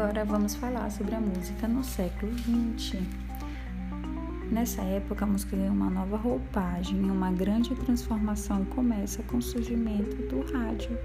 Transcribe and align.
Agora 0.00 0.24
vamos 0.24 0.54
falar 0.54 0.90
sobre 0.90 1.14
a 1.14 1.20
música 1.20 1.68
no 1.68 1.84
século 1.84 2.32
XX. 2.32 3.02
Nessa 4.50 4.80
época, 4.80 5.26
a 5.26 5.28
música 5.28 5.54
ganha 5.54 5.70
uma 5.70 5.90
nova 5.90 6.16
roupagem 6.16 6.96
e 7.06 7.10
uma 7.10 7.30
grande 7.30 7.74
transformação 7.74 8.64
começa 8.64 9.22
com 9.24 9.36
o 9.36 9.42
surgimento 9.42 10.16
do 10.26 10.40
rádio. 10.54 10.98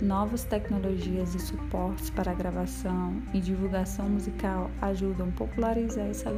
Novas 0.00 0.44
tecnologias 0.44 1.34
e 1.34 1.40
suportes 1.40 2.08
para 2.08 2.32
gravação 2.34 3.20
e 3.34 3.40
divulgação 3.40 4.08
musical 4.08 4.70
ajudam 4.80 5.30
a 5.30 5.32
popularizar 5.32 6.06
essa, 6.06 6.30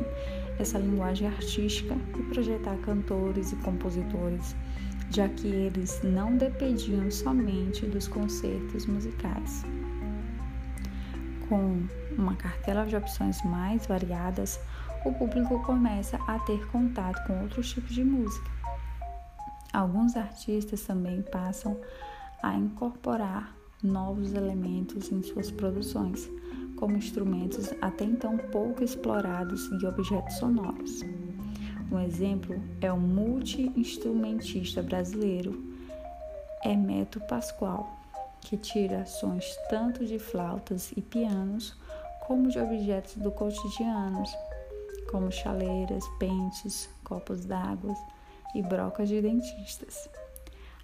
essa 0.58 0.78
linguagem 0.78 1.28
artística 1.28 1.94
e 2.18 2.22
projetar 2.22 2.78
cantores 2.78 3.52
e 3.52 3.56
compositores, 3.56 4.56
já 5.10 5.28
que 5.28 5.46
eles 5.46 6.00
não 6.02 6.38
dependiam 6.38 7.10
somente 7.10 7.84
dos 7.84 8.08
concertos 8.08 8.86
musicais. 8.86 9.62
Com 11.50 11.82
uma 12.16 12.36
cartela 12.36 12.86
de 12.86 12.94
opções 12.94 13.42
mais 13.42 13.84
variadas, 13.84 14.60
o 15.04 15.12
público 15.12 15.60
começa 15.64 16.16
a 16.28 16.38
ter 16.38 16.64
contato 16.68 17.26
com 17.26 17.42
outros 17.42 17.72
tipos 17.72 17.92
de 17.92 18.04
música. 18.04 18.48
Alguns 19.72 20.14
artistas 20.14 20.82
também 20.82 21.22
passam 21.22 21.76
a 22.40 22.54
incorporar 22.54 23.52
novos 23.82 24.32
elementos 24.32 25.10
em 25.10 25.22
suas 25.24 25.50
produções, 25.50 26.30
como 26.76 26.96
instrumentos 26.96 27.74
até 27.82 28.04
então 28.04 28.38
pouco 28.38 28.84
explorados 28.84 29.68
e 29.82 29.86
objetos 29.86 30.36
sonoros. 30.36 31.00
Um 31.90 31.98
exemplo 31.98 32.62
é 32.80 32.92
o 32.92 32.96
multi-instrumentista 32.96 34.84
brasileiro 34.84 35.64
Emeto 36.64 37.18
Pascoal, 37.22 37.99
que 38.40 38.56
tira 38.56 39.06
sons 39.06 39.44
tanto 39.68 40.04
de 40.04 40.18
flautas 40.18 40.92
e 40.96 41.02
pianos 41.02 41.76
como 42.26 42.48
de 42.48 42.58
objetos 42.58 43.16
do 43.16 43.30
cotidiano, 43.30 44.22
como 45.10 45.30
chaleiras, 45.30 46.04
pentes, 46.18 46.88
copos 47.02 47.44
d'água 47.44 47.94
e 48.54 48.62
brocas 48.62 49.08
de 49.08 49.20
dentistas. 49.20 50.08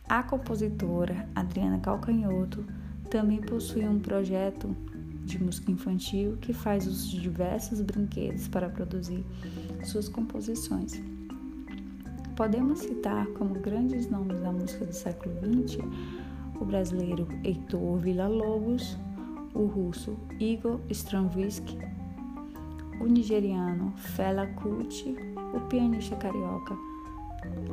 A 0.09 0.23
compositora 0.23 1.29
Adriana 1.35 1.79
Calcanhoto 1.81 2.65
também 3.11 3.41
possui 3.41 3.87
um 3.87 3.99
projeto 3.99 4.77
de 5.25 5.43
música 5.43 5.71
infantil 5.71 6.37
que 6.41 6.53
faz 6.53 6.87
uso 6.87 7.11
de 7.11 7.21
diversos 7.21 7.81
brinquedos 7.81 8.47
para 8.47 8.69
produzir 8.69 9.25
suas 9.85 10.09
composições. 10.09 11.01
Podemos 12.37 12.81
citar 12.81 13.27
como 13.29 13.55
grandes 13.55 14.09
nomes 14.11 14.41
da 14.41 14.53
música 14.53 14.85
do 14.85 14.93
século 14.93 15.35
XX 15.41 15.79
o 16.61 16.65
brasileiro 16.65 17.27
Heitor 17.45 17.99
Villa-Lobos, 17.99 18.97
o 19.55 19.67
russo 19.67 20.17
Igor 20.39 20.81
Stravinsky, 20.91 21.79
o 23.01 23.07
nigeriano 23.07 23.93
Fela 23.97 24.47
Kuti, 24.47 25.17
o 25.55 25.61
pianista 25.69 26.17
carioca 26.17 26.77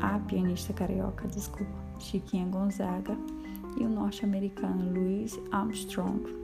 a 0.02 0.20
pianista 0.20 0.74
carioca, 0.74 1.28
desculpa, 1.28 1.72
Chiquinha 2.00 2.46
Gonzaga 2.48 3.18
e 3.80 3.86
o 3.86 3.90
norte-americano 3.90 4.92
Louis 4.92 5.40
Armstrong. 5.52 6.43